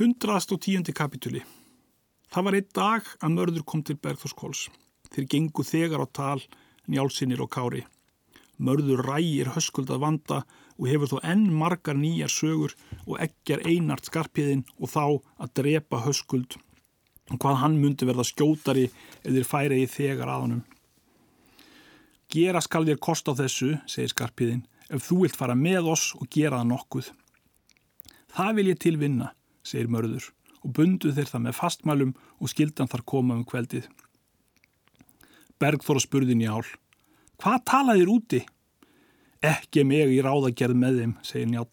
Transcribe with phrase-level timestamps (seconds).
[0.00, 1.42] Hundrast og tíundi kapituli.
[2.32, 4.62] Það var einn dag að mörður kom til Bergþórskóls.
[5.12, 6.38] Þeir gengu þegar á tal,
[6.88, 7.82] njálsinnir og kári.
[8.56, 10.38] Mörður rægir höskuldað vanda
[10.78, 15.04] og hefur þó enn margar nýjar sögur og ekkjar einart skarpiðin og þá
[15.36, 16.56] að drepa höskuld
[17.28, 18.86] og hvað hann myndi verða skjótari
[19.20, 20.62] eða færi í þegar aðanum.
[22.32, 26.24] Gera skal þér kost á þessu, segir skarpiðin, ef þú vilt fara með oss og
[26.32, 27.12] gera það nokkuð.
[28.32, 29.30] Það vil ég tilvinna,
[29.66, 30.30] segir mörður
[30.60, 33.86] og bundu þeir það með fastmælum og skildan þar koma um kveldið.
[35.60, 36.64] Bergþóra spurði njál.
[37.40, 38.40] Hvað talaðir úti?
[39.40, 41.68] Ekki mig í ráðagerð með þeim, segir njál.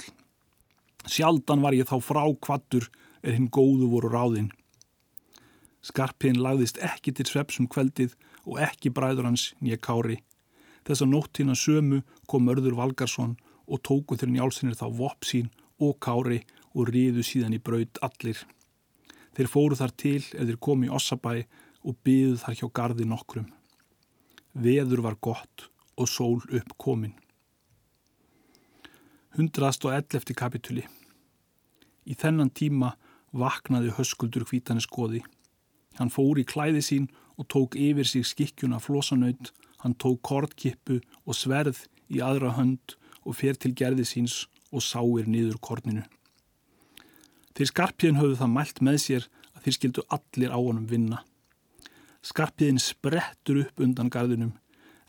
[1.08, 2.88] Sjaldan var ég þá frá kvattur
[3.24, 4.50] er hinn góðu voru ráðinn.
[5.84, 8.16] Skarpiðin lagðist ekki til svepsum kveldið
[8.48, 10.22] og ekki bræður hans nýja kári.
[10.88, 13.36] Þess að nóttina sömu kom Örður Valgarsson
[13.68, 15.52] og tóku þeir njálsinnir þá vopp sín
[15.84, 16.42] og kári
[16.78, 18.40] og riðu síðan í braud allir.
[19.34, 21.34] Þeir fóru þar til eða komi í Ossabæ
[21.88, 23.50] og byðu þar hjá gardi nokkrum.
[24.54, 27.16] Veður var gott og sól upp komin.
[29.38, 30.34] 111.
[30.38, 30.86] kapituli
[32.08, 32.94] Í þennan tíma
[33.36, 35.22] vaknaði höskuldur hvítani skoði.
[36.00, 39.52] Hann fór í klæði sín og tók yfir sig skikkjuna flósanaut,
[39.84, 45.28] hann tók kortkippu og sverð í aðra hönd og fer til gerði síns og sáir
[45.30, 46.06] niður korninu.
[47.58, 49.24] Þeir skarpiðin höfðu það mælt með sér
[49.56, 51.24] að þeir skildu allir á honum vinna.
[52.22, 54.52] Skarpiðin sprettur upp undan gardinum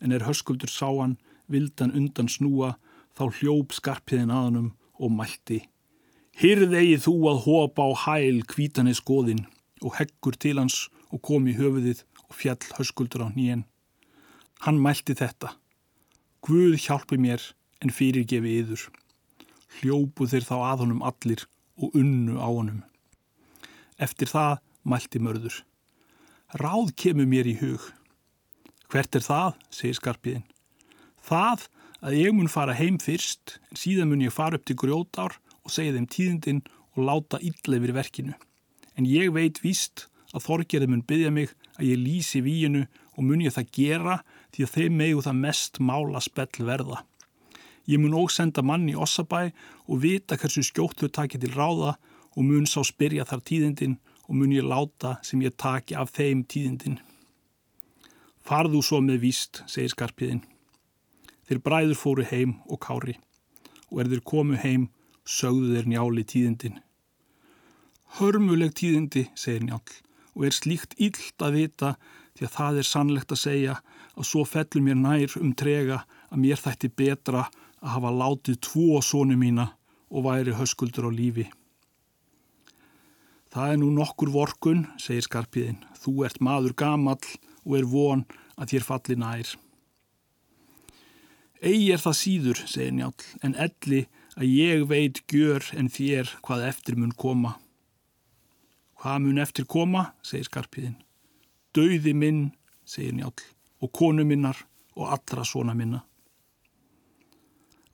[0.01, 1.19] en er höskuldur sáan,
[1.53, 2.79] vildan undan snúa,
[3.13, 5.59] þá hljóp skarpiðin að honum og mælti.
[6.41, 9.45] Hyrðegi þú að hopa á hæl kvítanir skoðin
[9.85, 13.67] og heggur til hans og kom í höfuðið og fjall höskuldur á nýjen.
[14.65, 15.53] Hann mælti þetta.
[16.41, 17.45] Guð hjálpi mér
[17.85, 18.89] en fyrirgefi yður.
[19.83, 21.45] Hljópu þeir þá að honum allir
[21.79, 22.83] og unnu á honum.
[23.99, 25.63] Eftir það mælti mörður.
[26.59, 27.83] Ráð kemur mér í hug.
[28.89, 30.47] Hvert er það, segir skarpiðin.
[31.21, 31.69] Það
[32.01, 35.75] að ég mun fara heim fyrst, en síðan mun ég fara upp til grjótár og
[35.75, 36.63] segja þeim tíðindinn
[36.97, 38.37] og láta illefir verkinu.
[38.97, 42.87] En ég veit víst að þorgerði mun byggja mig að ég lýsi víinu
[43.17, 44.17] og mun ég það gera
[44.55, 47.03] því að þeim megu það mest mála spell verða.
[47.89, 49.49] Ég mun óg senda mann í Ossabæ
[49.89, 51.97] og vita hversu skjótt þau takir til ráða
[52.37, 53.97] og mun sá spyrja þar tíðindin
[54.29, 56.99] og mun ég láta sem ég taki af þeim tíðindin.
[58.45, 60.45] Farðu svo með víst, segir skarpiðin.
[61.49, 63.17] Þeir bræður fóru heim og kári
[63.89, 64.91] og er þeir komu heim,
[65.25, 66.77] sögðu þeir njáli tíðindin.
[68.19, 69.81] Hörmuleg tíðindi, segir njál,
[70.37, 71.95] og er slíkt illt að vita
[72.37, 73.79] því að það er sannlegt að segja
[74.15, 77.47] að svo fellur mér nær um trega að mér þætti betra
[77.81, 79.71] að hafa látið tvo sónu mína
[80.11, 81.47] og væri höskuldur á lífi.
[83.49, 85.81] Það er nú nokkur vorkun, segir skarpiðin.
[85.97, 87.25] Þú ert maður gamall
[87.65, 88.27] og er von
[88.61, 89.55] að þér falli nær.
[91.59, 94.05] Egi er það síður, segir njál, en elli
[94.39, 97.57] að ég veit gjör en þér hvað eftir mun koma.
[99.01, 100.99] Hvað mun eftir koma, segir skarpiðin.
[101.75, 102.45] Dauði minn,
[102.87, 103.35] segir njál,
[103.83, 104.61] og konu minnar
[104.99, 106.05] og allra svona minna.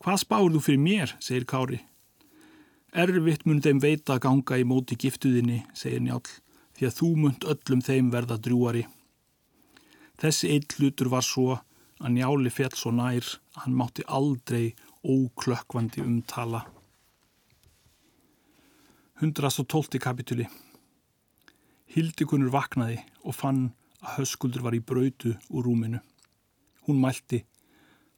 [0.04, 1.81] Hvað spáur þú fyrir mér, segir Kári.
[2.94, 6.22] Erfitt mun þeim veita að ganga í móti giftuðinni, segir Njál,
[6.78, 8.84] því að þú munt öllum þeim verða drúari.
[10.22, 11.56] Þessi eitt hlutur var svo
[11.99, 16.62] að Njáli fjall svo nær að hann mátti aldrei óklökkvandi umtala.
[19.19, 19.99] 112.
[19.99, 20.47] kapituli
[21.94, 23.65] Hildikunur vaknaði og fann
[24.05, 25.99] að höskuldur var í brautu úr rúminu.
[26.87, 27.43] Hún mælti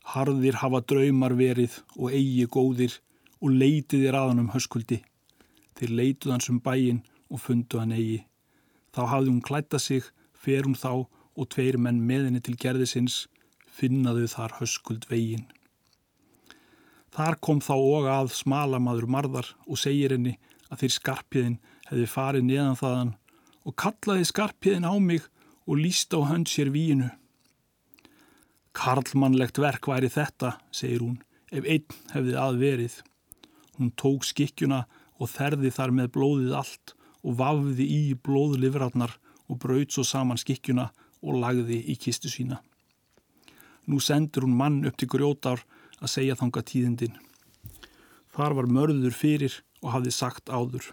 [0.06, 3.00] Harðir hafa draumar verið og eigi góðir
[3.46, 5.04] og leitiðir aðanum höskuldi.
[5.78, 8.24] Þeir leituð hans um bæin og fundu hann eigi.
[8.90, 10.02] Þá hafði hún klætta sig,
[10.34, 13.26] fer hún þá og tveir menn með henni til gerðisins,
[13.70, 15.44] finnaðu þar höskuld vegin.
[17.14, 20.34] Þar kom þá og að smalamadur marðar og segir henni
[20.72, 23.12] að þeir skarpiðin hefði farið neðan þaðan
[23.66, 25.28] og kallaði skarpiðin á mig
[25.66, 27.12] og líst á hönd sér víinu.
[28.76, 32.98] Karlmannlegt verk væri þetta, segir hún, ef einn hefði aðverið.
[33.76, 34.84] Hún tók skikkjuna
[35.20, 40.90] og þerði þar með blóðið allt og vafði í blóðlifratnar og braut svo saman skikkjuna
[41.22, 42.60] og lagði í kistu sína.
[43.86, 45.62] Nú sendur hún mann upp til grjótar
[46.00, 47.18] að segja þanga tíðindin.
[48.34, 50.90] Þar var mörður fyrir og hafði sagt áður.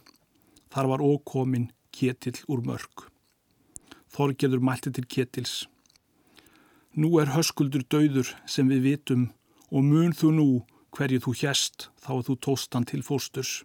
[0.72, 3.08] Þar var ókomin ketill úr mörg.
[4.14, 5.54] Þorgerður mælti til ketils.
[6.94, 9.24] Nú er höskuldur dauður sem við vitum
[9.74, 10.48] og mun þú nú
[10.94, 13.64] hverju þú hjæst þá að þú tóstan til fósturs.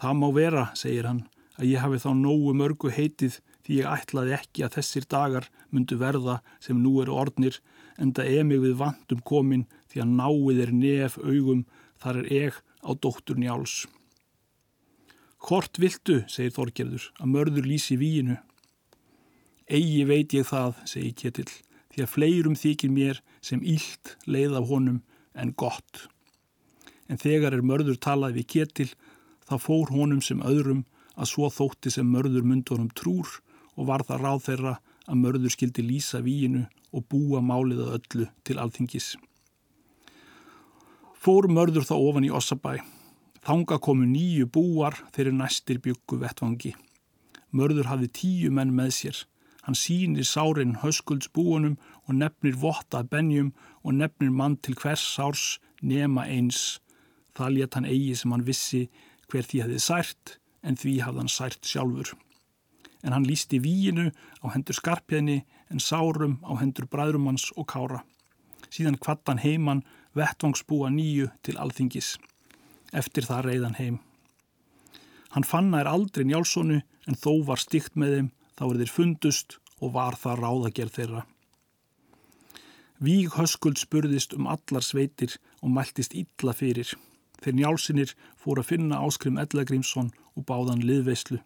[0.00, 1.24] Það má vera, segir hann,
[1.58, 5.98] að ég hafi þá nógu mörgu heitið því ég ætlaði ekki að þessir dagar myndu
[6.00, 7.60] verða sem nú eru ornir
[8.00, 11.62] en það er mig við vandum komin því að náið er nef augum
[12.02, 13.84] þar er ég á dóttur njáls.
[15.44, 18.38] Hvort viltu, segir Þorgerður, að mörður lýsi víinu?
[19.68, 21.52] Egi veit ég það, segir Ketill,
[21.92, 25.02] því að fleirum þykir mér sem ílt leið af honum
[25.34, 26.06] en gott.
[27.10, 28.92] En þegar er mörður talað við Ketill,
[29.44, 30.84] þá fór honum sem öðrum
[31.14, 33.28] að svo þótti sem mörður myndunum trúr
[33.74, 36.64] og var það ráð þeirra að mörður skildi lýsa víinu
[36.94, 39.14] og búa málið að öllu til alþingis.
[41.24, 42.78] Fór mörður þá ofan í Ossabæ.
[43.44, 46.72] Þanga komu nýju búar þeirri næstir byggu vettvangi.
[47.54, 49.18] Mörður hafði tíu menn með sér.
[49.64, 53.52] Hann sínir sárin höskuldsbúunum og nefnir vottað benjum
[53.82, 55.44] og nefnir mann til hvers sárs
[55.80, 56.80] nema eins.
[57.36, 58.82] Það létt hann eigi sem hann vissi
[59.32, 62.12] hver því hefði sært en því hafði hann sært sjálfur.
[63.04, 64.10] En hann lísti víinu
[64.44, 68.04] á hendur skarpjæðni en sárum á hendur bræðrumanns og kára.
[68.68, 69.84] Síðan kvattan heimann
[70.16, 72.16] vettvangsbúa nýju til alþingis.
[72.92, 73.98] Eftir það reyðan heim.
[75.34, 78.28] Hann fann að er aldrei njálsonu en þó var stygt með þeim,
[78.58, 81.22] þá er þeir fundust og var það ráðagerð þeirra.
[83.04, 86.94] Víg höskuld spurðist um allar sveitir og mæltist illa fyrir.
[87.42, 91.40] Þeir njálsinir fór að finna áskrim Ellagrímsson og báðan liðveislu.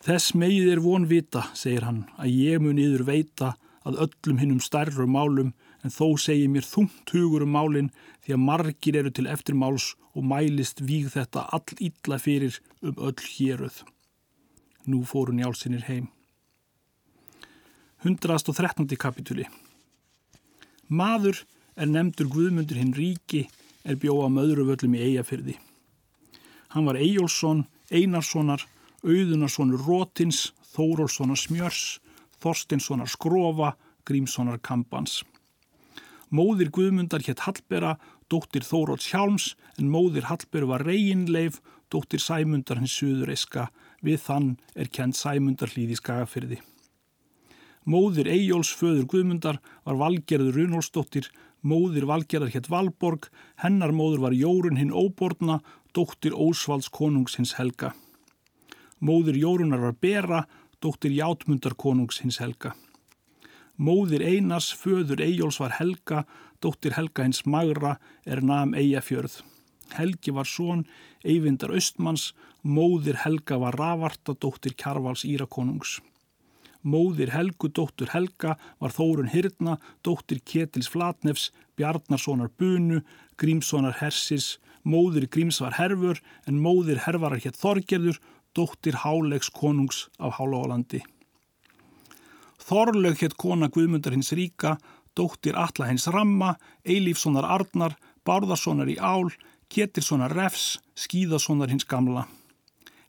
[0.00, 3.54] Þess megið er von vita, segir hann, að ég mun yður veita
[3.84, 5.52] að öllum hinnum stærru málum
[5.84, 7.90] en þó segir mér þungt hugur um málinn
[8.24, 13.26] því að margir eru til eftirmáls og mælist víg þetta all illa fyrir um öll
[13.34, 13.82] héruð.
[14.88, 16.08] Nú fóru njálsinir heim.
[18.02, 18.86] 113.
[18.96, 19.44] kapitúli
[20.88, 21.42] Maður
[21.76, 23.44] er nefndur Guðmundur hinn ríki
[23.84, 25.56] er bjóða möðruvöllum í eigafyrði.
[26.72, 28.64] Hann var Eyjólfsson, Einarssonar,
[29.04, 32.00] Auðunarssonar Rótins, Þórólfssonar Smjörs,
[32.40, 33.74] Þorstinssonar Skrofa,
[34.08, 35.20] Grímssonar Kampans.
[36.30, 37.96] Móðir Guðmundar hétt Hallbera,
[38.30, 41.58] dóttir Þóróts Hjálms, en móðir Hallbera var Reginleif,
[41.90, 43.68] dóttir Sæmundar hins Suðureiska,
[44.04, 46.60] við þann er kent Sæmundar hlýði skagafyrði.
[47.88, 51.30] Móðir Eyjóls föður Guðmundar var Valgerður Runholsdóttir,
[51.64, 53.30] móðir Valgerðar hétt Valborg,
[53.62, 55.60] hennar móður var Jórun hinn Óborna,
[55.96, 57.94] dóttir Ósvalds konungs hins Helga.
[59.00, 60.44] Móðir Jórunar var Bera,
[60.80, 62.74] dóttir Játmundar konungs hins Helga.
[63.80, 66.26] Móðir Einars, föður Eyjóls var Helga,
[66.60, 67.96] dóttir Helga hins Magra
[68.28, 69.40] er nam Eyjafjörð.
[69.96, 70.84] Helgi var són
[71.24, 72.30] Eyvindar Östmanns,
[72.62, 75.98] móðir Helga var Ravarta, dóttir Kjarvals Írakonungs.
[76.82, 83.02] Móðir Helgu, dóttur Helga, var Þórun Hirna, dóttir Ketils Flatnefs, Bjarnarssonar Bunu,
[83.36, 88.20] Grímssonar Hersis, móðir Gríms var Herfur en móðir Hervarar hétt Þorgerður,
[88.56, 91.02] dóttir Hálegs konungs af Hálóalandi.
[92.60, 94.76] Þorlaug hétt kona Guðmundar hins ríka,
[95.16, 96.54] dóttir Alla hins Ramma,
[96.84, 99.30] Eilífssonar Arnar, Bárðarssonar í Ál,
[99.70, 102.24] Ketilssonar Refs, Skíðassonar hins Gamla.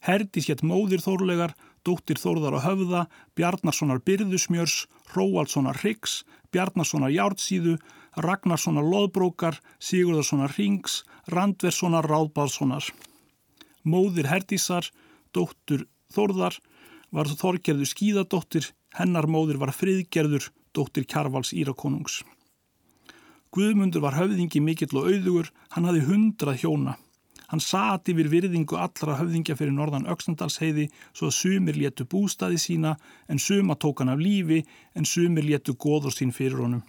[0.06, 1.56] Herdis hétt móðir Þorlaugar,
[1.86, 3.02] dóttir Þorðar á höfða,
[3.38, 4.86] Bjarnarssonar Byrðusmjörs,
[5.16, 6.20] Róaldssonar Hryggs,
[6.54, 7.80] Bjarnarssonar Jártsíðu,
[8.22, 11.02] Ragnarssonar Lóðbrókar, Sigurðarssonar Rings,
[11.34, 12.92] Randverssonar Ráðbáðssonar.
[13.82, 14.92] Móðir Herdísar,
[15.34, 16.60] dóttur Þorðar,
[17.10, 22.22] var Þorgerður skíðadóttir, hennar móðir var friðgerður, dóttir Kjarvals Írakonungs.
[23.52, 26.94] Guðmundur var höfðingi mikill og auðugur, hann hafi hundrað hjóna.
[27.52, 32.94] Hann sati yfir virðingu allra höfðingja fyrir norðan Öksnandalsheiði svo að sumir léttu bústaði sína
[33.28, 34.62] en suma tók hann af lífi
[34.96, 36.86] en sumir léttu góður sín fyrir honum.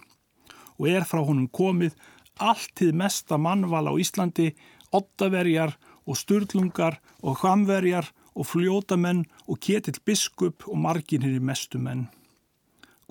[0.79, 1.97] Og er frá honum komið
[2.39, 4.53] alltið mesta mannval á Íslandi,
[4.95, 5.75] ottaverjar
[6.07, 8.07] og sturlungar og hramverjar
[8.39, 12.07] og fljótamenn og ketill biskup og marginir í mestu menn.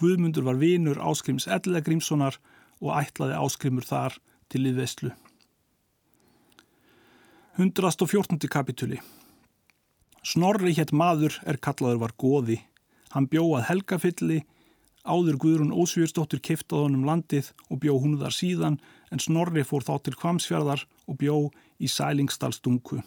[0.00, 2.40] Guðmundur var vinur áskrims Ellegrímssonar
[2.82, 4.18] og ætlaði áskrimur þar
[4.52, 5.12] til liðveslu.
[7.56, 8.38] 114.
[8.50, 8.98] kapituli
[10.22, 12.60] Snorri hétt maður er kallaður var goði.
[13.12, 14.38] Hann bjóð helgafylli,
[15.02, 18.78] áður Guðrún Ósvíursdóttir keiftað honum landið og bjóð hún þar síðan
[19.10, 21.48] en Snorri fór þá til Kvamsfjörðar og bjóð
[21.82, 23.02] í Sælingsdalstungu.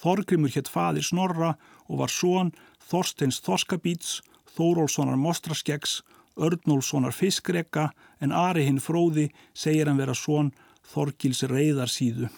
[0.00, 1.54] Þorgrimur hétt fadir Snorra
[1.86, 2.50] og var són
[2.90, 4.18] Þorsteins Þorskabíts,
[4.56, 6.00] Þórólfssonar Mostraskeggs,
[6.40, 10.50] Örnólfssonar Fiskrekka en Ari hinn fróði segir hann vera són
[10.90, 12.30] Þorgils Reyðarsíðu.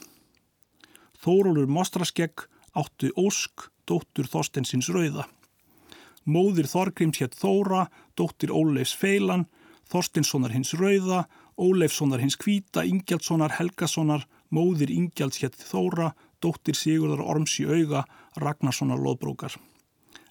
[1.22, 5.28] Þórólur Mostraskegg áttu Ósk, dóttur Þorsteinsins Rauða.
[6.26, 7.86] Móðir Þorgrims hétt Þóra,
[8.18, 9.46] dóttir Óleifs Feilan,
[9.90, 11.24] Þorsteinssonar hins Rauða,
[11.58, 18.06] Óleifssonar hins Kvíta, Ingjaldssonar Helgasonar, móðir Ingjalds hétt Þóra, dóttir Sigurðar Orms í auga
[18.40, 19.58] Ragnarssonar loðbrókar.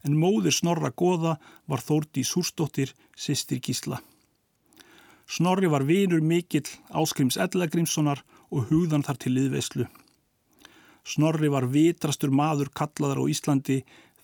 [0.05, 1.37] En móðir Snorra Goða
[1.69, 4.01] var Þórti Súrsdóttir, sýstir Gísla.
[5.29, 9.85] Snorri var vinur mikill áskrims Ellagrimssonar og hugðan þar til liðveislu.
[11.07, 13.77] Snorri var vitrastur maður kallaðar á Íslandi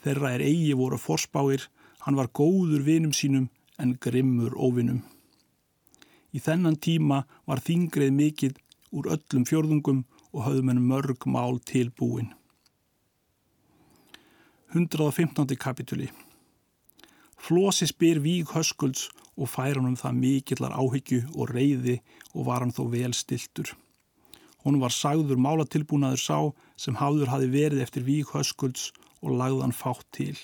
[0.03, 1.67] þeirra er eigi voru forspáir,
[2.05, 3.47] hann var góður vinum sínum
[3.81, 5.01] en grimmur óvinum.
[6.35, 8.55] Í þennan tíma var þingreið mikill
[8.91, 10.03] úr öllum fjörðungum
[10.33, 12.33] og höfðum henn mörg mál tilbúin.
[14.73, 15.55] 115.
[15.55, 16.09] kapituli
[17.39, 19.05] Flósi spyr víg höskulds
[19.39, 21.93] og fær hann um það mikillar áhyggju og reyði
[22.33, 23.69] og var hann þó vel stiltur.
[24.65, 26.39] Hún var sagður málatilbúnaður sá
[26.75, 28.89] sem hafður hafi verið eftir víg höskulds
[29.23, 30.35] og lagðan fátt til.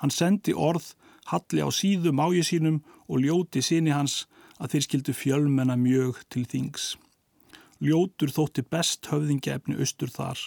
[0.00, 0.94] Hann sendi orð,
[1.28, 2.80] halli á síðu mági sínum
[3.12, 4.22] og ljóti síni hans
[4.56, 6.96] að þeir skildu fjölmenna mjög til þings.
[7.84, 10.40] Ljótur þótti best höfðingefni austur þar.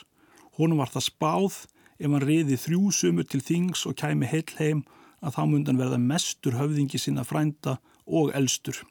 [0.57, 1.61] Honum var það spáð
[2.01, 4.81] ef hann riði þrjú sumur til þings og kæmi heil heim
[5.21, 7.77] að þá mundan verða mestur höfðingi sinna frænda
[8.09, 8.81] og elstur.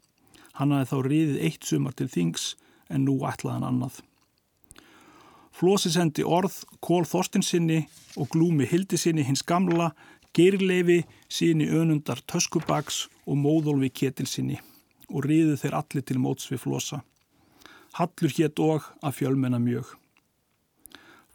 [0.55, 2.55] Hann hafi þá riðið eitt sumar til þings
[2.91, 4.01] en nú ætlaðan annað.
[5.51, 7.83] Flósi sendi orð, kól Þorstinsinni
[8.17, 9.91] og glúmi Hildi sinni hins gamla,
[10.33, 14.61] geirleifi síni önundar töskubaks og móðólfi ketilsinni
[15.11, 17.03] og riðu þeir allir til móts við Flosa.
[17.99, 20.00] Hallur hétt og að fjölmenna mjög.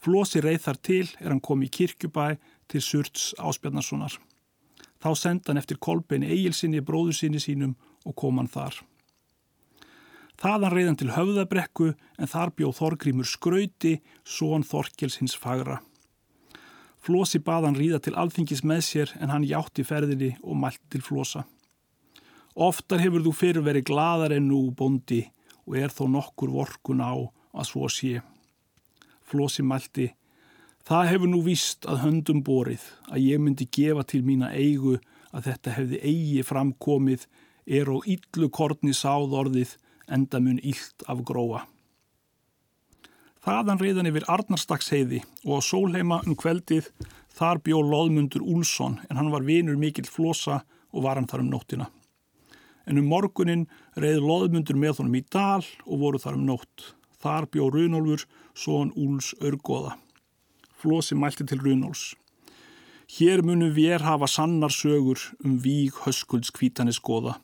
[0.05, 2.35] Flosi reið þar til er hann kom í kirkjubæ
[2.69, 4.19] til Surts Áspjarnarssonar.
[5.01, 7.71] Þá senda hann eftir kolbeini eigilsinni bróður sinni sínum
[8.05, 8.77] og kom hann þar.
[10.37, 15.79] Þaðan reiðan til höfðabrekku en þar bjóð Þorgrímur skrauti, són Þorkels hins fagra.
[17.01, 21.47] Flosi baðan ríða til alþingis með sér en hann játti ferðinni og mælti til Flosa.
[22.53, 25.23] Oftar hefur þú fyrir verið gladar en nú bondi
[25.65, 28.21] og er þó nokkur vorkun á að svo sé.
[29.25, 30.11] Flosi mælti,
[30.85, 34.99] það hefur nú víst að höndum borið að ég myndi gefa til mína eigu
[35.35, 37.25] að þetta hefði eigi framkomið
[37.65, 39.73] er og yllu kortni sáð orðið
[40.05, 41.65] enda mun yllt af gróa.
[43.45, 46.89] Þaðan reyðan yfir Arnarstagsheiði og á sólheima um kveldið
[47.35, 50.61] þar bjó loðmundur Úlsson en hann var vinur mikill flosa
[50.93, 51.89] og var hann þar um nóttina
[52.85, 53.65] en um morgunin
[53.97, 56.91] reyði loðmundur með honum í dal og voru þar um nótt.
[57.25, 59.95] Þar bjó Runolfur, són Úls örgóða.
[60.77, 62.13] Flosi mælti til Runolfs.
[63.15, 67.39] Hér munum við hafa sannar sögur um víg höskulds kvítanis goða.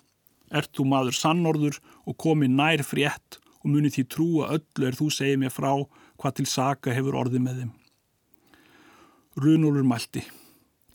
[0.53, 5.09] Ert þú maður sannorður og komi nær frétt og muni því trúa öllu er þú
[5.17, 5.71] segið mér frá
[6.21, 7.75] hvað til saka hefur orðið með þeim.
[9.41, 10.27] Runolfur mælti.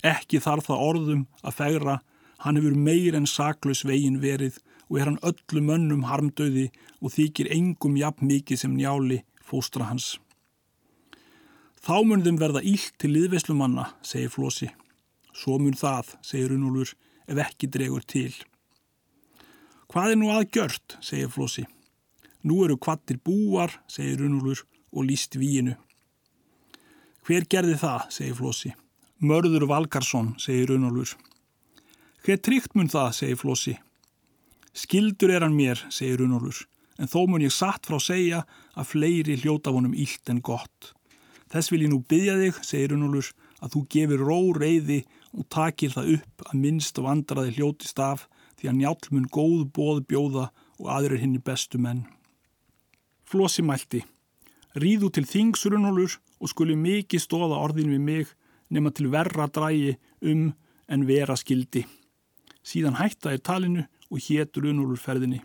[0.07, 1.99] Ekki þarf það orðum að fegra
[2.45, 4.59] Hann hefur meir en saklaus vegin verið
[4.91, 6.69] og er hann öllu mönnum harmdauði
[7.01, 10.17] og þykir engum jafn mikið sem njáli fóstra hans.
[11.87, 14.73] Þá mun þeim verða ílt til liðveislumanna, segir Flósi.
[15.37, 16.91] Svo mun það, segir Runúlur,
[17.31, 18.33] ef ekki dregur til.
[19.87, 21.63] Hvað er nú aðgjört, segir Flósi.
[22.43, 25.77] Nú eru kvattir búar, segir Runúlur, og líst víinu.
[27.27, 28.75] Hver gerði það, segir Flósi.
[29.23, 31.15] Mörður Valkarsson, segir Runúlur.
[32.27, 33.77] Hver tryggt mun það, segir Flossi.
[34.77, 36.67] Skildur er hann mér, segir Runolfur,
[37.01, 38.43] en þó mun ég satt frá segja
[38.77, 40.93] að fleiri hljóta vonum ílt en gott.
[41.49, 43.31] Þess vil ég nú byggja þig, segir Runolfur,
[43.65, 44.99] að þú gefir ró reyði
[45.33, 48.27] og takir það upp að minnst og andraði hljótist af
[48.61, 50.45] því að njálm mun góð bóð bjóða
[50.77, 52.05] og aðrir henni bestu menn.
[53.25, 54.03] Flossi mælti.
[54.77, 58.33] Ríðu til þings Runolfur og skuli mikið stóða orðin við mig
[58.69, 60.51] nema til verra drægi um
[60.87, 61.87] en vera skildi.
[62.67, 65.41] Síðan hættaði talinu og hétt Runúlur ferðinni.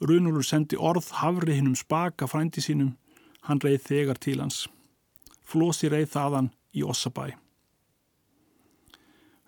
[0.00, 2.96] Runúlur sendi orð hafri hinnum spaka frændi sínum,
[3.46, 4.66] hann reið þegar til hans.
[5.46, 7.32] Flósi reið þaðan í Ossabæ.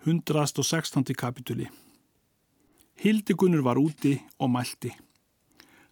[0.05, 1.03] 116.
[1.13, 1.67] kapituli
[3.03, 4.91] Hildigunur var úti og mælti.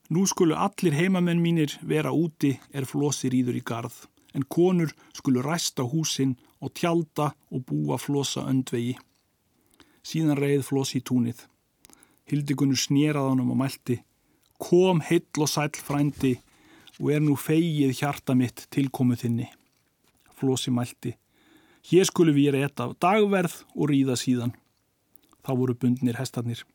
[0.09, 5.43] Nú skulu allir heimamenn mínir vera úti er flósi rýður í garð, en konur skulu
[5.43, 8.95] ræsta húsin og tjálta og búa flósa öndvegi.
[10.03, 11.43] Síðan reið Flossi í túnið.
[12.27, 14.01] Hildigunur snýrað honum og mælti.
[14.59, 16.33] Kom heill og sæl frændi
[16.99, 19.47] og er nú feigið hjarta mitt tilkomuð þinni.
[20.37, 21.13] Flossi mælti.
[21.87, 24.51] Hér skulum við reyta dagverð og ríða síðan.
[25.45, 26.65] Þá voru bundnir hestarnir.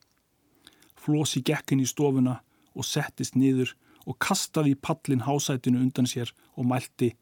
[0.97, 2.39] Flossi gekk inn í stofuna
[2.73, 3.75] og settist niður
[4.07, 7.13] og kastaði pallin hásætinu undan sér og mælti.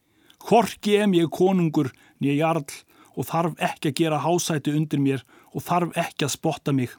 [0.41, 2.65] Hvorki em ég konungur nýja jarl
[3.17, 6.93] og þarf ekki að gera hásæti undir mér og þarf ekki að spotta mig.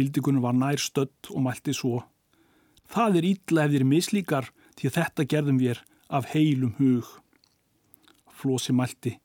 [0.00, 1.98] Hildikunum var nær stödd og mælti svo.
[2.88, 4.46] Það er ítla ef þér mislíkar
[4.80, 7.04] því þetta gerðum við af heilum hug.
[8.32, 9.18] Flósi mælti.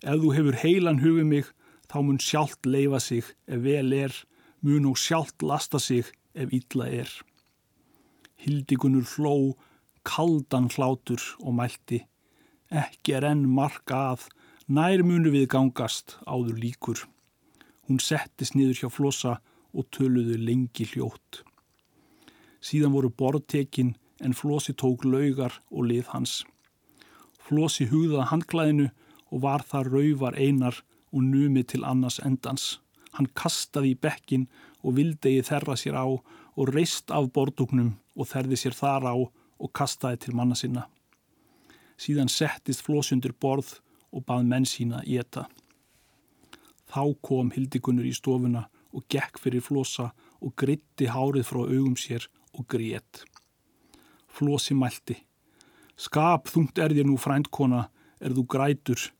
[0.00, 1.52] Ef þú hefur heilan hugið mig,
[1.92, 4.16] þá mun sjálft leifa sig ef vel er,
[4.64, 7.12] mun og sjálft lasta sig ef illa er.
[8.40, 9.36] Hildigunur fló,
[10.08, 12.00] kaldan hlátur og mælti.
[12.72, 14.28] Ekki er enn marka að,
[14.72, 17.04] nær munu við gangast áður líkur.
[17.84, 19.40] Hún settist niður hjá flosa
[19.74, 21.42] og töluðu lengi hljótt.
[22.64, 26.44] Síðan voru borðtekinn en Flósi tók laugar og lið hans.
[27.44, 28.88] Flósi hugðaði handklæðinu
[29.34, 30.80] og var það rauvar einar
[31.12, 32.78] og numið til annars endans.
[33.14, 34.48] Hann kastaði í bekkin
[34.82, 39.72] og vildegi þerra sér á og reist af bordugnum og þerði sér þar á og
[39.74, 40.86] kastaði til manna sinna.
[41.98, 43.78] Síðan settist Flósundur borð
[44.14, 45.46] og bað menn sína í etta.
[46.90, 52.28] Þá kom Hildikunnur í stofuna og gekk fyrir Flósa og gritti hárið frá augum sér
[52.54, 53.24] og grét.
[54.30, 55.18] Flósi mælti.
[55.96, 57.88] Skap þungt er þér nú frændkona,
[58.22, 59.10] er þú grætur,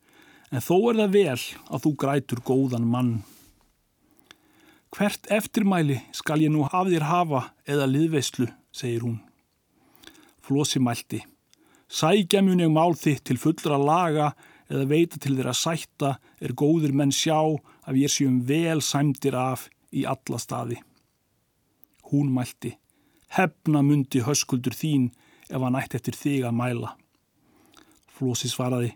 [0.51, 3.13] en þó er það vel að þú grætur góðan mann.
[4.95, 9.21] Hvert eftirmæli skal ég nú haf þér hafa eða liðveislu, segir hún.
[10.45, 11.25] Flósi mælti.
[11.89, 14.35] Sækja ég mál þitt til fullra laga
[14.71, 17.39] eða veita til að sætta er góðir menn sjá
[17.89, 20.81] að ég séum vel sæmdir af í alla staði.
[22.11, 22.75] Hún mælti
[23.35, 25.11] hefna mundi höskuldur þín
[25.51, 26.95] ef hann ætti eftir þig að mæla.
[28.15, 28.93] Flósi svaraði,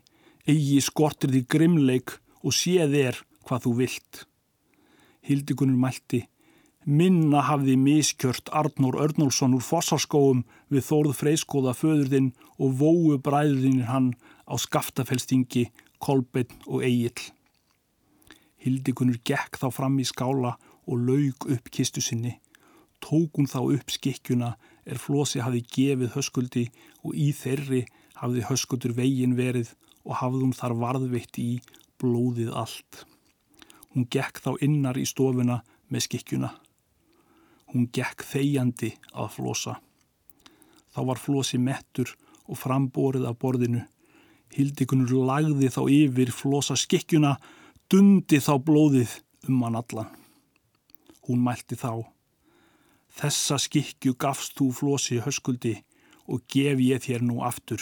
[0.47, 4.21] eigi skortir því grimleik og sé þér hvað þú vilt.
[5.26, 6.23] Hildikunur mælti,
[6.87, 12.30] minna hafði miskjört Arnór Örnólfsson úr fossarskóum við þórð freiskóða föðurðinn
[12.62, 14.12] og vóu bræðurinn hann
[14.47, 15.66] á skaftafelstingi,
[15.99, 17.26] kolbeinn og eigill.
[18.65, 20.57] Hildikunur gekk þá fram í skála
[20.88, 22.38] og laug upp kistu sinni
[23.00, 24.55] tók hún þá upp skikkjuna
[24.88, 26.65] er Flósi hafi gefið höskuldi
[27.05, 27.85] og í þeirri
[28.19, 29.75] hafði höskuldur vegin verið
[30.05, 31.50] og hafði hún þar varðveitt í
[32.00, 33.05] blóðið allt.
[33.95, 35.61] Hún gekk þá innar í stofuna
[35.93, 36.50] með skikkjuna.
[37.73, 39.76] Hún gekk þegjandi að Flósa.
[40.95, 42.15] Þá var Flósi mettur
[42.49, 43.85] og framborið af borðinu.
[44.56, 47.37] Hildikunur lagði þá yfir Flósa skikkjuna,
[47.89, 49.13] dundi þá blóðið
[49.49, 50.09] um hann allan.
[51.25, 52.05] Hún mælti þá.
[53.19, 55.79] Þessa skikju gafst þú flosi höskuldi
[56.29, 57.81] og gef ég þér nú aftur.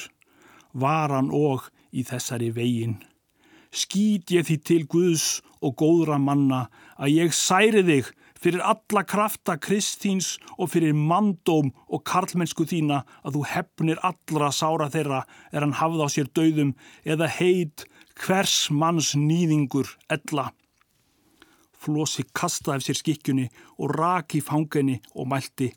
[0.72, 3.00] Varan og í þessari vegin.
[3.74, 5.26] Skýt ég því til Guðs
[5.58, 12.04] og góðra manna að ég særi þig fyrir alla krafta Kristíns og fyrir mandóm og
[12.06, 17.26] karlmennsku þína að þú hefnir allra sára þeirra er hann hafð á sér döðum eða
[17.40, 17.88] heit
[18.20, 20.50] hvers manns nýðingur ella.
[21.76, 25.72] Flósi kastaði af sér skikkjunni og raki fangenni og mælti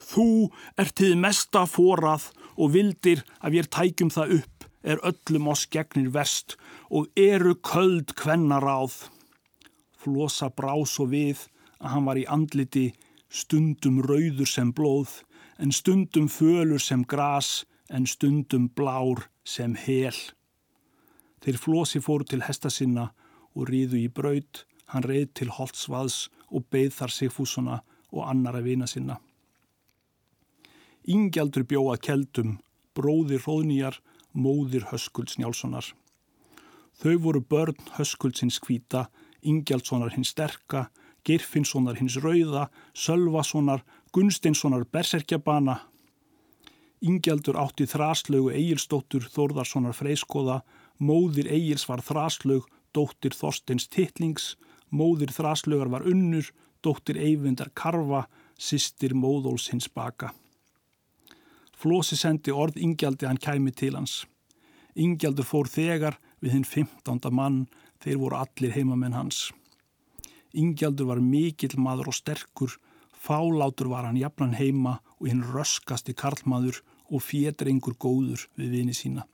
[0.00, 0.48] Þú
[0.80, 6.08] ert þið mesta forað og vildir að ég tækjum það upp er öllum oss gegnir
[6.14, 6.56] verst
[6.88, 9.10] og eru köld kvennaráð.
[10.00, 11.44] Flosa brá svo við
[11.80, 12.86] að hann var í andliti
[13.28, 15.20] stundum rauður sem blóð
[15.60, 20.16] en stundum fölur sem gras en stundum blár sem hel.
[21.40, 23.10] Þeir flosi fóru til hesta sinna
[23.54, 27.76] og ríðu í braud Hann reið til Holtzvaðs og beigð þar Sigfússona
[28.10, 29.20] og annara vina sinna.
[31.06, 32.56] Ingjaldur bjóða keldum,
[32.98, 34.00] bróðir Róðnýjar,
[34.34, 35.86] móðir Höskulds Njálssonar.
[37.00, 39.06] Þau voru börn Höskuldsins kvíta,
[39.46, 40.88] Ingjaldssonar hins sterka,
[41.24, 45.78] Girfinnssonar hins rauða, Sölvasonar, Gunsteinssonar berserkjabana.
[47.00, 50.60] Ingjaldur átti þraslögu Egilstóttur Þórðarssonar freiskoða,
[51.00, 54.54] móðir Egils var þraslög, dóttir Þorsteins Tittlings,
[54.90, 56.48] Móðir þraslögar var unnur,
[56.82, 58.24] dóttir Eyvindar Karfa,
[58.58, 60.32] sýstir Móðóls hins baka.
[61.80, 64.24] Flósi sendi orð Ingjaldi hann kæmi til hans.
[64.98, 67.30] Ingjaldur fór þegar við hinn 15.
[67.32, 67.62] mann,
[68.02, 69.48] þeir voru allir heimamenn hans.
[70.52, 72.74] Ingjaldur var mikill maður og sterkur,
[73.14, 79.24] fálátur var hann jafnan heima og hinn röskasti karlmaður og fétrengur góður við vini sína.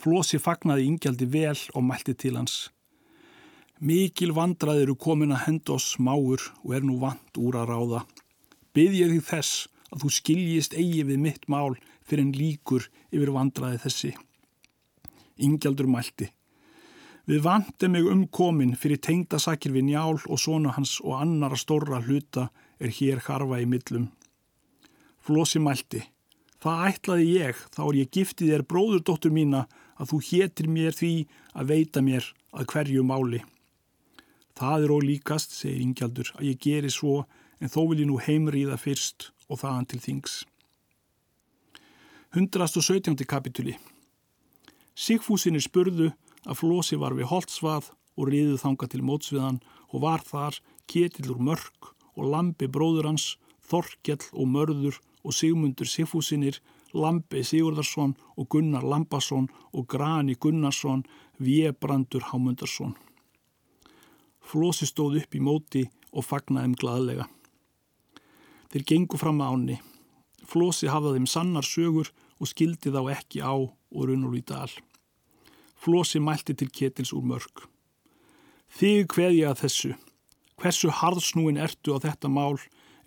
[0.00, 2.70] Flósi fagnaði Ingjaldi vel og mælti til hans.
[3.84, 8.00] Mikil vandrað eru komin að henda oss máur og er nú vant úr að ráða.
[8.72, 11.76] Byð ég þig þess að þú skiljist eigi við mitt mál
[12.08, 14.12] fyrir en líkur yfir vandraði þessi.
[15.36, 16.30] Ingjaldur mælti.
[17.28, 22.48] Við vandum mig umkomin fyrir tengdasakir við njál og svona hans og annara stóra hluta
[22.80, 24.08] er hér harfa í millum.
[25.20, 26.00] Flósi mælti.
[26.60, 29.66] Það ætlaði ég, þá er ég giftið þér bróðurdóttur mína
[30.00, 31.12] að þú hétir mér því
[31.52, 33.42] að veita mér að hverju máli.
[34.56, 37.24] Það er ólíkast, segir Ingjaldur, að ég geri svo
[37.60, 40.34] en þó vil ég nú heimriða fyrst og þaðan til þings.
[42.32, 43.16] 117.
[43.26, 43.76] kapituli
[44.94, 46.10] Sigfúsinir spurðu
[46.46, 49.58] að Flósi var við Holtzvað og riðið þanga til mótsviðan
[49.90, 50.58] og var þar
[50.90, 53.36] Ketillur Mörk og Lambi bróður hans,
[53.66, 56.58] Þorkjell og Mörður og Sigmundur Sigfúsinir,
[56.94, 61.04] Lambi Sigurðarsson og Gunnar Lambasson og Grani Gunnarsson,
[61.38, 62.96] Viebrandur Hámundarsson.
[64.40, 67.26] Flósi stóð upp í móti og fagnaði um gladlega.
[68.70, 69.76] Þeir gengu fram að áni.
[70.46, 74.70] Flósi hafði þeim sannar sögur og skildi þá ekki á og runur í dal.
[75.80, 77.66] Flósi mælti til Ketils úr mörg.
[78.70, 79.92] Þig hveð ég að þessu.
[80.60, 82.58] Hversu harðsnúin ertu á þetta mál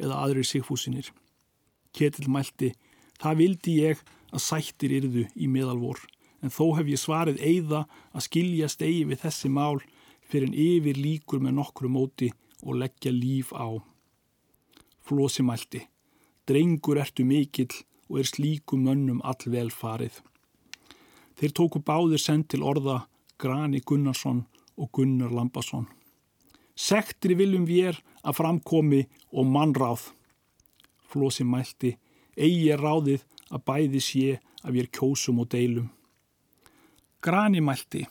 [0.02, 1.12] eða aðri sigfúsinir?
[1.94, 2.72] Ketil mælti,
[3.22, 6.00] það vildi ég að sættir yrðu í meðalvor,
[6.42, 9.80] en þó hef ég svarið eigða að skilja stegi við þessi mál
[10.30, 12.32] fyrir en yfir líkur með nokkru móti
[12.64, 13.70] og leggja líf á.
[15.04, 15.84] Flósi mælti,
[16.48, 17.72] drengur ertu mikill
[18.10, 20.22] og er slíkum mönnum all vel farið.
[21.38, 23.04] Þeir tóku báðir send til orða
[23.42, 24.46] Grani Gunnarsson
[24.78, 25.88] og Gunnar Lambasson.
[26.76, 29.02] Sektri viljum við að framkomi
[29.34, 30.10] og mannráð.
[31.10, 31.94] Flósi mælti,
[32.38, 34.26] eigi er ráðið að bæði sé
[34.64, 35.90] að við er kjósum og deilum.
[37.24, 38.06] Grani mælti,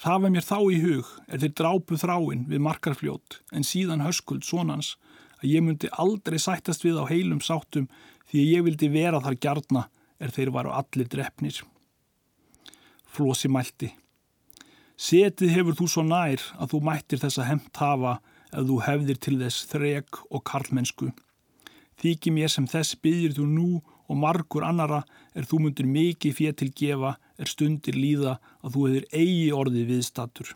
[0.00, 4.46] það var mér þá í hug er þeir drápu þráin við markarfljót en síðan höskuld
[4.46, 4.94] svonans
[5.42, 7.90] að ég myndi aldrei sættast við á heilum sáttum
[8.30, 9.88] því að ég vildi vera þar gjarna
[10.22, 11.60] er þeir varu allir drefnir.
[13.14, 13.92] Flósi mælti,
[14.94, 18.18] Setið hefur þú svo nær að þú mættir þessa hemt hafa
[18.54, 21.08] ef þú hefðir til þess þreg og karlmennsku.
[22.02, 23.68] Þykji mér sem þess byggir þú nú
[24.08, 25.02] og margur annara
[25.34, 29.84] er þú myndir mikið fér til gefa er stundir líða að þú hefur eigi orði
[29.88, 30.54] viðstatur.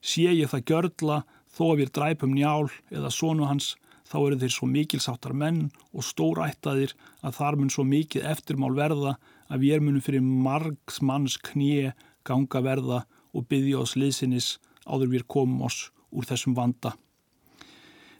[0.00, 1.18] Sé ég það gjörla
[1.54, 3.74] þó að við dræpum njál eða sonu hans
[4.08, 9.16] þá eru þeir svo mikilsáttar menn og stórættaðir að þar mun svo mikið eftirmál verða
[9.48, 11.92] að við erum munum fyrir margs manns knie
[12.24, 13.02] ganga verða
[13.36, 14.56] og byggja oss liðsinnis
[14.88, 16.94] áður við komum oss úr þessum vanda.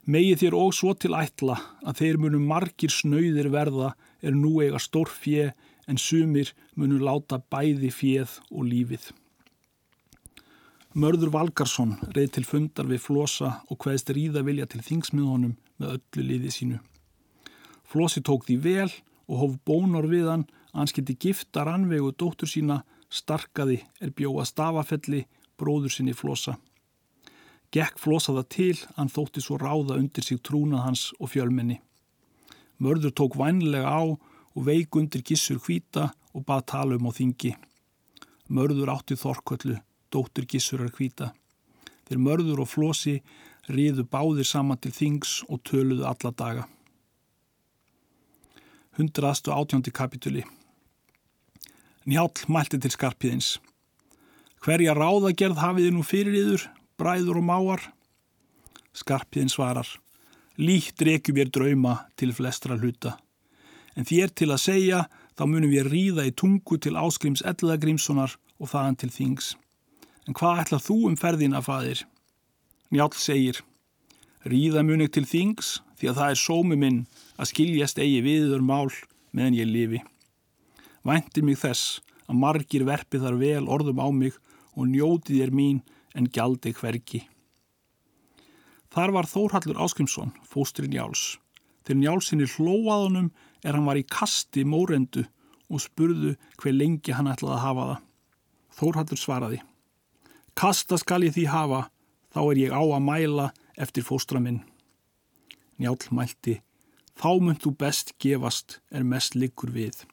[0.09, 3.90] Megi þér og svo til ætla að þeir munu margir snöyðir verða
[4.25, 5.51] er nú eiga stór fjö
[5.85, 9.11] en sumir munu láta bæði fjöð og lífið.
[10.97, 16.25] Mörður Valgarsson reið til fundar við Flosa og hvaðist ríða vilja til þingsmiðunum með öllu
[16.31, 16.79] liði sínu.
[17.85, 18.88] Flosi tók því vel
[19.29, 22.81] og hóf bónor við hann að hann skildi gifta rannvegu dóttur sína
[23.12, 25.27] starkaði er bjóða stafafelli
[25.61, 26.57] bróður sinni flosa.
[27.74, 31.81] Gekk flosaða til, hann þótti svo ráða undir sig trúnað hans og fjölmenni.
[32.81, 37.52] Mörður tók vænlega á og veik undir gissur hvita og bað tala um á þingi.
[38.48, 39.76] Mörður átti þorkvöllu,
[40.09, 41.35] dóttir gissurar hvita.
[42.09, 43.18] Þeir mörður og flosi
[43.68, 46.64] riðu báðir saman til þings og töluðu alla daga.
[48.96, 49.92] 118.
[49.92, 50.42] kapituli
[52.09, 53.59] Njál mælti til skarpiðins.
[54.64, 56.62] Hverja ráðagerð hafiði nú fyrir yður,
[56.98, 57.87] bræður og máar?
[58.96, 59.88] Skarpiðin svarar.
[60.58, 63.14] Líkt reykjum ég drauma til flestra hluta.
[63.94, 65.04] En þér til að segja,
[65.38, 69.54] þá munum við ríða í tungu til áskrims Elladagrímssonar og þaðan til þings.
[70.26, 72.02] En hvað ætlað þú um ferðina, fadir?
[72.90, 73.62] Njál segir.
[74.48, 76.98] Ríða munig til þings því að það er sómi minn
[77.38, 78.90] að skiljast eigi viður mál
[79.34, 80.02] meðan ég lifi.
[81.06, 84.34] Væntir mig þess að margir verpi þar vel orðum á mig
[84.74, 85.80] og njótið er mín
[86.18, 87.22] en gjaldi hverki.
[88.92, 91.37] Þar var Þórhallur Áskrimsson, fóstri Njáls.
[91.87, 93.31] Þegar Njálsinni hlóaðunum
[93.62, 95.26] er hann var í kasti mórendu
[95.68, 98.04] og spurðu hver lengi hann ætlaði að hafa það.
[98.78, 99.61] Þórhallur svaraði.
[100.59, 101.83] Kasta skal ég því hafa,
[102.35, 104.62] þá er ég á að mæla eftir fóstra minn.
[105.78, 106.59] Njál mælti.
[107.18, 110.04] Þá mynd þú best gefast er mest liggur við.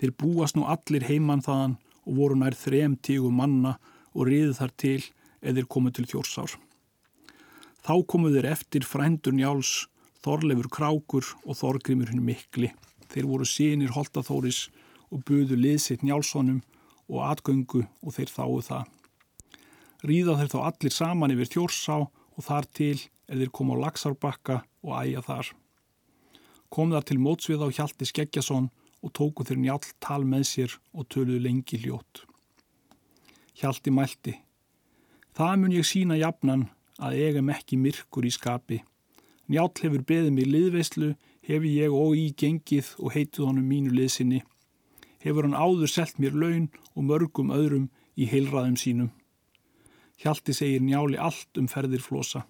[0.00, 1.76] Þeir búast nú allir heimann þaðan
[2.08, 3.76] og voru nær þrem tígu manna
[4.14, 5.00] og riðu þar til
[5.40, 6.56] eða komu til þjórsár.
[7.80, 9.86] Þá komu þeir eftir frændur njáls,
[10.20, 12.68] Þorleifur Krákur og Þorgrimur hinn mikli.
[13.08, 14.66] Þeir voru sínir Holtaþóris
[15.08, 16.60] og buðu liðsitt njálssonum
[17.08, 18.84] og atgöngu og þeir þáu það.
[20.04, 22.98] Ríða þeir þá allir saman yfir þjórsá og þar til
[23.30, 25.50] þeir koma á Laxárbakka og æja þar.
[26.70, 28.68] Kom þar til mótsvið á Hjalti Skeggjason
[29.00, 32.29] og tóku þeir njál tal með sér og töluðu lengi hljótt.
[33.60, 34.32] Hjalti mælti.
[35.36, 36.62] Það mun ég sína jafnan
[36.96, 38.78] að eigum ekki myrkur í skapi.
[39.52, 41.10] Njál hefur beðið mig liðveislu,
[41.44, 44.40] hefur ég og í gengið og heitið honum mínu liðsinni.
[45.20, 49.12] Hefur hann áður selt mér laun og mörgum öðrum í heilraðum sínum.
[50.20, 52.46] Hjalti segir njáli allt um ferðir flosa.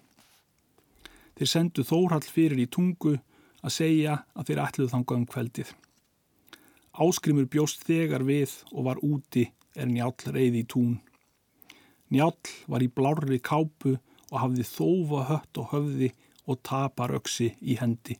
[1.35, 3.17] Þeir sendu Þórhall fyrir í tungu
[3.59, 5.71] að segja að þeir ætluð þangað um kveldið.
[7.03, 10.99] Áskrimur bjóst þegar við og var úti er njál reyði í tún.
[12.11, 12.35] Njál
[12.67, 13.95] var í blárri kápu
[14.31, 16.11] og hafði þófa hött og höfði
[16.47, 18.17] og tapar öksi í hendi.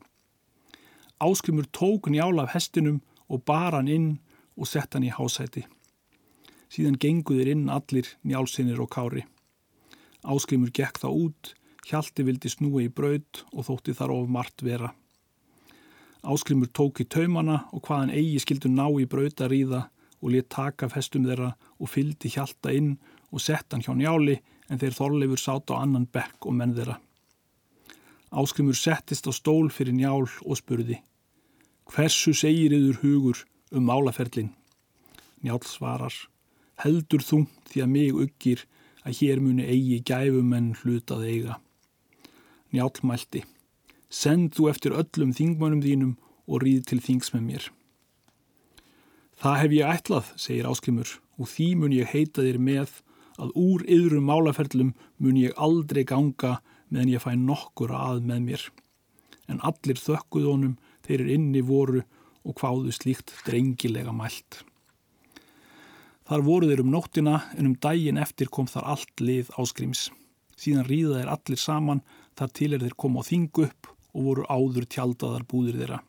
[1.22, 4.10] Áskrimur tók njál af hestinum og bar hann inn
[4.58, 5.66] og sett hann í hásæti.
[6.72, 9.26] Síðan genguðir inn allir njálsinnir og kári.
[10.24, 11.54] Áskrimur gekk þá út,
[11.88, 14.94] hjalti vildi snúi í braud og þótti þar of margt vera.
[16.22, 19.82] Áskrimur tók í taumana og hvaðan eigi skildu ná í braud að ríða
[20.22, 22.96] og let taka af hestum þeirra og fyldi hjalta inn
[23.32, 24.38] og sett hann hjá njáli
[24.70, 26.98] en þeir þorleifur sátt á annan bekk og menn þeirra.
[28.32, 31.02] Áskrimur settist á stól fyrir njál og spurði
[31.92, 33.40] Hversu segir yður hugur
[33.76, 34.54] um málaferlin?
[35.44, 36.16] Njál svarar
[36.80, 38.64] Heldur þú því að mig uggir
[39.04, 41.58] að hér muni eigi gæfum en hlutað eiga.
[42.72, 43.44] Njál mælti
[44.12, 46.16] Send þú eftir öllum þingmönum þínum
[46.48, 47.68] og ríð til þings með mér.
[49.42, 52.92] Það hef ég ætlað, segir Áskrimur, og því mun ég heita þér með
[53.42, 56.60] að úr yðrum málaferlum mun ég aldrei ganga
[56.94, 58.66] meðan ég fæ nokkur að með mér.
[59.50, 60.76] En allir þökkuð honum
[61.08, 62.04] þeir er inni voru
[62.46, 64.62] og hváðu slíkt drengilega mælt.
[66.30, 70.12] Þar voru þeir um nóttina en um daginn eftir kom þar allt lið áskrims.
[70.54, 72.06] Síðan ríða þeir allir saman
[72.38, 76.04] þar til er þeir kom á þingu upp og voru áður tjaldaðar búðir þeirra.